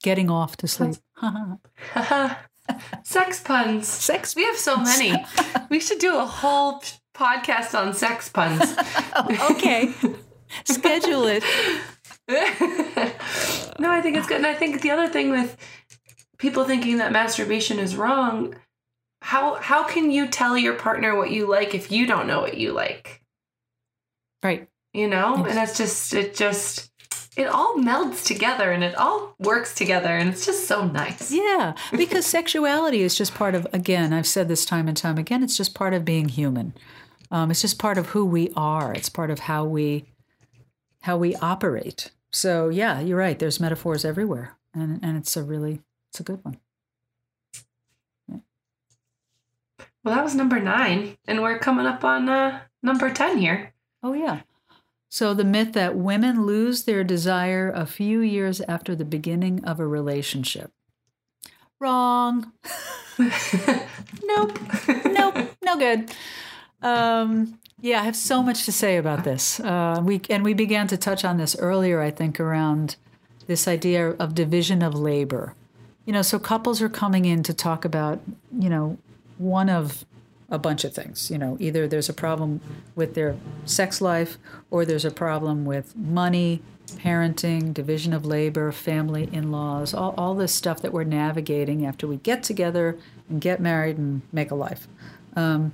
[0.02, 0.96] getting off to sleep.
[3.02, 3.86] sex puns.
[3.86, 4.34] Sex.
[4.34, 5.14] We have so many.
[5.68, 6.82] we should do a whole
[7.14, 8.74] podcast on sex puns.
[9.12, 9.92] Oh, okay.
[10.64, 11.42] Schedule it.
[13.78, 14.36] no, I think it's good.
[14.36, 15.56] And I think the other thing with
[16.38, 18.54] people thinking that masturbation is wrong,
[19.20, 22.56] how how can you tell your partner what you like if you don't know what
[22.56, 23.20] you like?
[24.42, 24.68] Right.
[24.92, 25.36] You know?
[25.38, 25.46] Yes.
[25.48, 26.89] And that's just it just
[27.36, 31.30] it all melds together and it all works together and it's just so nice.
[31.30, 35.42] Yeah, because sexuality is just part of again, I've said this time and time again,
[35.42, 36.74] it's just part of being human.
[37.30, 38.92] Um, it's just part of who we are.
[38.92, 40.04] It's part of how we
[41.02, 42.10] how we operate.
[42.32, 43.38] So yeah, you're right.
[43.38, 46.58] There's metaphors everywhere, and and it's a really it's a good one.
[48.28, 48.38] Yeah.
[50.02, 53.72] Well, that was number nine, and we're coming up on uh, number ten here.
[54.02, 54.40] Oh yeah.
[55.12, 59.80] So, the myth that women lose their desire a few years after the beginning of
[59.80, 60.70] a relationship.
[61.80, 62.52] Wrong.
[63.18, 64.58] nope.
[65.04, 65.36] nope.
[65.62, 66.12] No good.
[66.80, 69.58] Um, yeah, I have so much to say about this.
[69.58, 72.00] Uh, we and we began to touch on this earlier.
[72.00, 72.96] I think around
[73.48, 75.54] this idea of division of labor.
[76.04, 78.20] You know, so couples are coming in to talk about
[78.56, 78.98] you know
[79.38, 80.04] one of
[80.50, 81.30] a bunch of things.
[81.30, 82.60] You know, either there's a problem
[82.94, 84.38] with their sex life,
[84.70, 86.62] or there's a problem with money,
[86.96, 92.06] parenting, division of labor, family, in laws, all, all this stuff that we're navigating after
[92.06, 94.88] we get together and get married and make a life.
[95.36, 95.72] Um,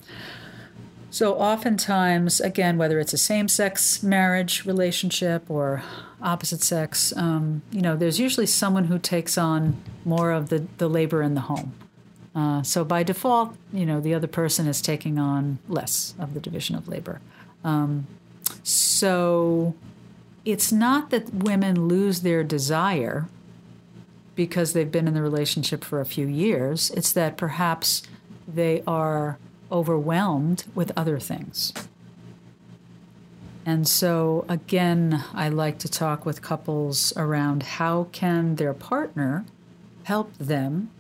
[1.11, 5.83] so, oftentimes, again, whether it's a same sex marriage relationship or
[6.21, 10.89] opposite sex, um, you know, there's usually someone who takes on more of the, the
[10.89, 11.73] labor in the home.
[12.37, 16.41] Uh, so by default, you know, the other person is taking on less of the
[16.41, 17.23] division of labor.
[17.65, 18.07] Um,
[18.63, 19.75] so
[20.45, 23.27] it's not that women lose their desire
[24.35, 26.91] because they've been in the relationship for a few years.
[26.91, 28.03] It's that perhaps
[28.47, 29.39] they are
[29.73, 31.73] overwhelmed with other things.
[33.65, 39.47] And so again, I like to talk with couples around how can their partner
[40.05, 40.91] help them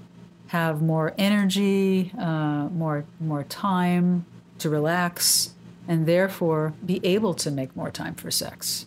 [0.48, 4.26] have more energy, uh, more more time
[4.59, 5.54] to relax,
[5.88, 8.87] and therefore be able to make more time for sex.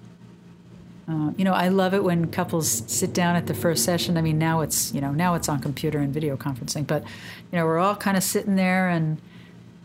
[1.08, 4.16] Uh, you know, I love it when couples sit down at the first session.
[4.16, 7.58] I mean, now it's you know now it's on computer and video conferencing, but you
[7.58, 9.22] know we're all kind of sitting there and.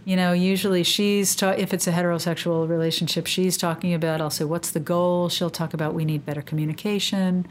[0.06, 4.20] You know, usually she's ta- if it's a heterosexual relationship, she's talking about.
[4.20, 7.46] I'll say, "What's the goal?" She'll talk about we need better communication,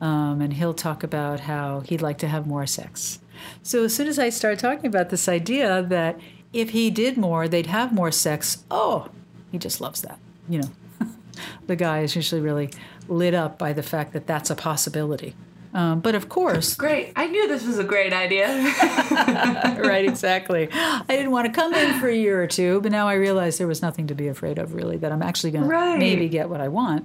[0.00, 3.18] um, and he'll talk about how he'd like to have more sex.
[3.62, 6.18] So as soon as I started talking about this idea that
[6.52, 9.08] if he did more, they'd have more sex, oh,
[9.50, 10.18] he just loves that.
[10.48, 10.70] You know,
[11.66, 12.70] the guy is usually really
[13.08, 15.34] lit up by the fact that that's a possibility.
[15.74, 17.12] Um, but of course, great.
[17.14, 18.48] I knew this was a great idea.
[19.78, 20.68] right, exactly.
[20.72, 23.58] I didn't want to come in for a year or two, but now I realize
[23.58, 24.96] there was nothing to be afraid of, really.
[24.96, 25.92] That I'm actually going right.
[25.94, 27.04] to maybe get what I want.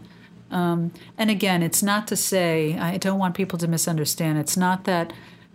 [0.49, 4.37] Um, and again, it's not to say I don't want people to misunderstand.
[4.37, 5.11] It's not that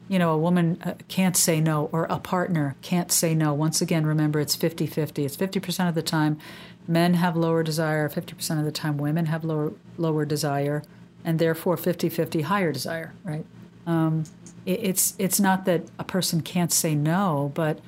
[0.08, 3.52] you know, a woman uh, can't say no or a partner can't say no.
[3.52, 5.24] Once again, remember it's 50 50.
[5.24, 6.38] It's 50% of the time
[6.86, 10.82] men have lower desire, 50% of the time women have lower, lower desire,
[11.24, 13.44] and therefore 50 50 higher desire, right?
[13.86, 14.24] Um,
[14.64, 17.80] it, it's, it's not that a person can't say no, but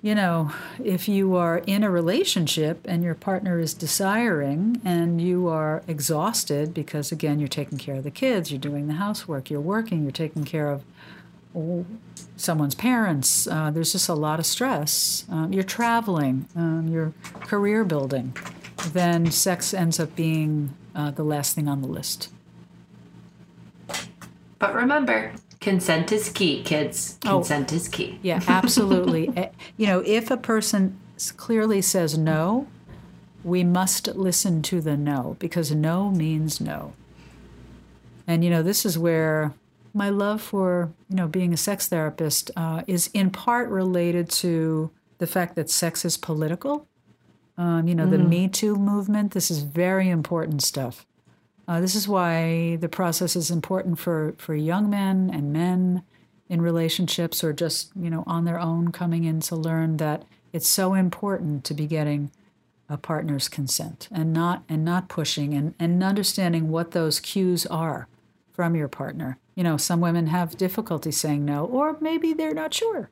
[0.00, 0.52] you know,
[0.82, 6.72] if you are in a relationship and your partner is desiring and you are exhausted
[6.72, 10.12] because, again, you're taking care of the kids, you're doing the housework, you're working, you're
[10.12, 10.84] taking care of
[12.36, 17.84] someone's parents, uh, there's just a lot of stress, um, you're traveling, um, you're career
[17.84, 18.36] building,
[18.92, 22.30] then sex ends up being uh, the last thing on the list.
[24.58, 27.18] But remember, consent is key, kids.
[27.24, 27.38] Oh.
[27.38, 28.18] Consent is key.
[28.22, 29.30] Yeah, absolutely.
[29.36, 30.98] Eh, you know, if a person
[31.36, 32.66] clearly says no,
[33.44, 36.92] we must listen to the no because no means no.
[38.26, 39.54] And, you know, this is where
[39.94, 44.90] my love for, you know, being a sex therapist uh, is in part related to
[45.18, 46.86] the fact that sex is political.
[47.56, 51.04] Um, you know, the Me Too movement, this is very important stuff.
[51.66, 56.02] Uh, this is why the process is important for, for young men and men
[56.48, 60.68] in relationships or just, you know, on their own coming in to learn that it's
[60.68, 62.30] so important to be getting
[62.88, 68.08] a partner's consent and not and not pushing and, and understanding what those cues are
[68.52, 69.36] from your partner.
[69.58, 73.10] You know, some women have difficulty saying no, or maybe they're not sure.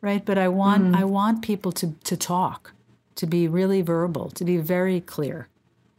[0.00, 0.24] Right.
[0.24, 2.72] But I want I want people to, to talk,
[3.16, 5.48] to be really verbal, to be very clear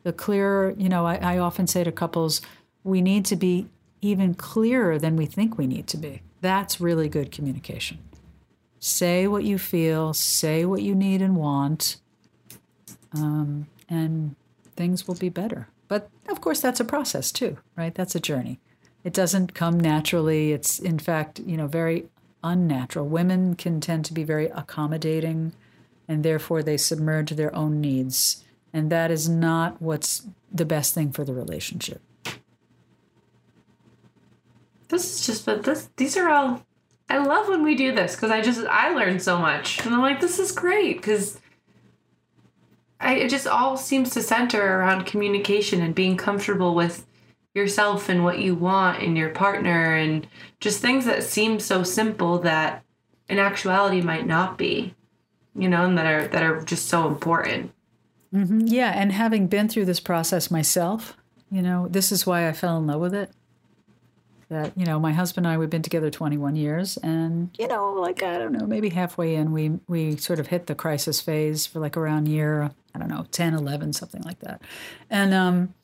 [0.03, 2.41] the clearer, you know, I, I often say to couples,
[2.83, 3.67] we need to be
[4.01, 6.21] even clearer than we think we need to be.
[6.41, 7.99] That's really good communication.
[8.79, 11.97] Say what you feel, say what you need and want,
[13.13, 14.35] um, and
[14.75, 15.67] things will be better.
[15.89, 17.93] But of course, that's a process too, right?
[17.93, 18.59] That's a journey.
[19.03, 20.51] It doesn't come naturally.
[20.51, 22.05] It's, in fact, you know, very
[22.43, 23.07] unnatural.
[23.07, 25.53] Women can tend to be very accommodating,
[26.07, 28.43] and therefore they submerge their own needs
[28.73, 32.01] and that is not what's the best thing for the relationship.
[34.89, 36.65] This is just, but this, these are all,
[37.09, 39.83] I love when we do this because I just, I learn so much.
[39.85, 41.39] And I'm like, this is great because
[42.99, 47.05] I, it just all seems to center around communication and being comfortable with
[47.55, 50.27] yourself and what you want in your partner and
[50.59, 52.83] just things that seem so simple that
[53.27, 54.93] in actuality might not be,
[55.55, 57.71] you know, and that are, that are just so important.
[58.33, 58.67] Mm-hmm.
[58.67, 61.17] Yeah, and having been through this process myself,
[61.51, 63.31] you know, this is why I fell in love with it.
[64.49, 66.97] That, you know, my husband and I, we've been together 21 years.
[66.97, 70.65] And, you know, like, I don't know, maybe halfway in, we, we sort of hit
[70.65, 74.61] the crisis phase for like around year, I don't know, 10, 11, something like that.
[75.07, 75.75] And um,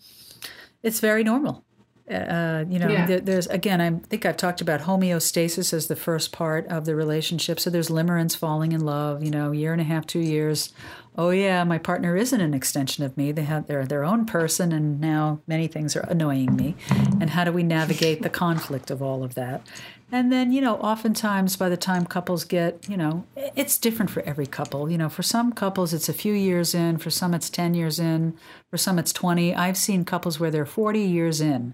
[0.86, 1.64] it's very normal.
[2.10, 3.06] Uh, you know, Yeah.
[3.08, 6.96] there, there's again, I think I've talked about homeostasis as the first part of the
[6.96, 7.60] relationship.
[7.60, 9.24] So there's limerence, falling in love.
[9.24, 10.72] You know, year and a half, two years.
[11.18, 13.32] Oh yeah, my partner isn't an extension of me.
[13.32, 16.76] They have they're their own person, and now many things are annoying me.
[17.22, 19.66] And how do we navigate the conflict of all of that?
[20.16, 24.22] And then, you know, oftentimes by the time couples get, you know, it's different for
[24.22, 24.90] every couple.
[24.90, 28.00] You know, for some couples, it's a few years in, for some, it's 10 years
[28.00, 28.38] in,
[28.72, 29.54] for some, it's 20.
[29.54, 31.74] I've seen couples where they're 40 years in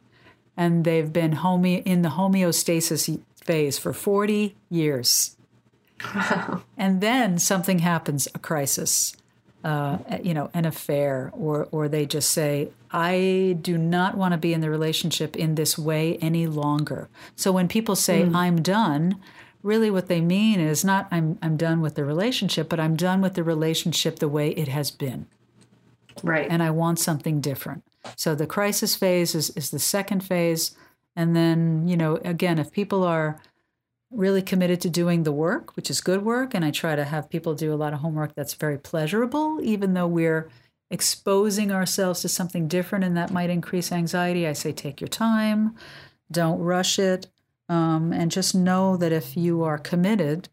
[0.57, 5.37] and they've been home- in the homeostasis phase for 40 years.
[6.75, 9.15] And then something happens, a crisis,
[9.64, 14.38] uh, you know, an affair, or, or they just say, I do not want to
[14.38, 17.09] be in the relationship in this way any longer.
[17.36, 19.18] So when people say, I'm done,
[19.64, 23.22] really what they mean is not I'm, I'm done with the relationship, but I'm done
[23.22, 25.28] with the relationship the way it has been
[26.24, 26.47] Right.
[26.49, 27.84] and I want something different.
[28.16, 30.76] So the crisis phase is, is the second phase.
[31.16, 33.39] And then, you know, again, if people are
[34.12, 37.30] really committed to doing the work, which is good work, and I try to have
[37.30, 40.49] people do a lot of homework that's very pleasurable, even though we're
[40.89, 45.76] exposing ourselves to something different and that might increase anxiety, I say take your time,
[46.30, 47.28] don't rush it,
[47.70, 50.49] um, and just know that if you are committed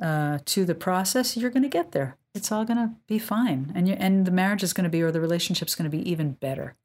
[0.00, 2.16] uh, to the process, you're going to get there.
[2.32, 5.02] It's all going to be fine, and you, and the marriage is going to be,
[5.02, 6.76] or the relationship's going to be even better,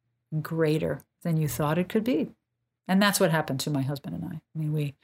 [0.42, 2.32] greater than you thought it could be,
[2.88, 4.36] and that's what happened to my husband and I.
[4.38, 4.96] I mean, we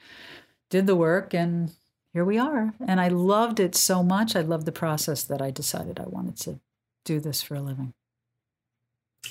[0.71, 1.71] did the work, and
[2.13, 2.73] here we are.
[2.87, 4.35] And I loved it so much.
[4.35, 6.59] I loved the process that I decided I wanted to
[7.05, 7.93] do this for a living.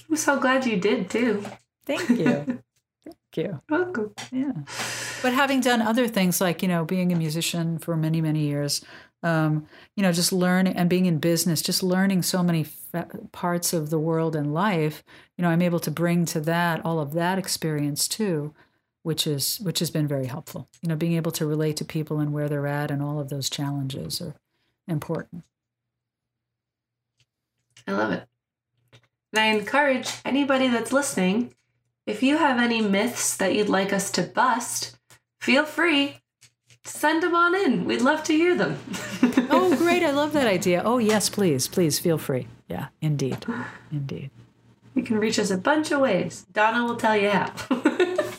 [0.08, 1.44] I'm so glad you did too.
[1.84, 2.62] Thank you.
[3.04, 3.60] Thank you.
[3.68, 4.12] Welcome.
[4.30, 4.52] Yeah.
[5.22, 8.84] But having done other things like, you know, being a musician for many, many years,
[9.22, 9.66] um,
[9.96, 13.90] you know, just learning and being in business, just learning so many fa- parts of
[13.90, 15.02] the world and life,
[15.36, 18.54] you know, I'm able to bring to that all of that experience too,
[19.02, 20.68] which is which has been very helpful.
[20.82, 23.28] You know, being able to relate to people and where they're at and all of
[23.28, 24.34] those challenges are
[24.88, 25.44] important.
[27.86, 28.26] I love it.
[29.32, 31.54] And I encourage anybody that's listening,
[32.06, 34.96] if you have any myths that you'd like us to bust,
[35.40, 36.16] feel free.
[36.84, 37.84] send them on in.
[37.84, 38.78] We'd love to hear them.
[39.50, 40.02] oh, great.
[40.02, 40.82] I love that idea.
[40.84, 41.68] Oh, yes, please.
[41.68, 42.48] Please feel free.
[42.68, 43.44] Yeah, indeed.
[43.92, 44.30] Indeed.
[44.94, 46.46] You can reach us a bunch of ways.
[46.52, 47.52] Donna will tell you how.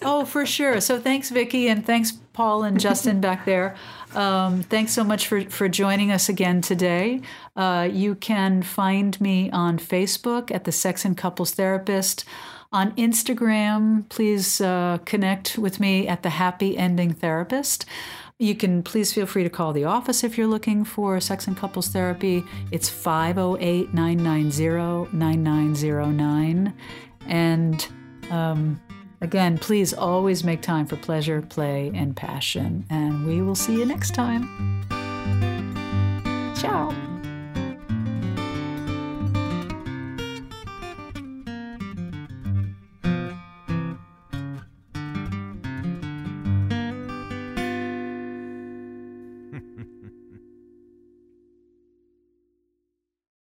[0.02, 0.82] oh, for sure.
[0.82, 3.76] So thanks, Vicki, and thanks, Paul and Justin back there.
[4.14, 7.22] Um, thanks so much for, for joining us again today.
[7.56, 12.26] Uh, you can find me on Facebook at the Sex and Couples Therapist.
[12.74, 17.86] On Instagram, please uh, connect with me at the Happy Ending Therapist.
[18.42, 21.56] You can please feel free to call the office if you're looking for sex and
[21.56, 22.44] couples therapy.
[22.72, 26.74] It's 508 990 9909.
[27.28, 27.88] And
[28.32, 28.82] um,
[29.22, 32.84] again, please always make time for pleasure, play, and passion.
[32.90, 34.50] And we will see you next time.
[36.56, 37.11] Ciao.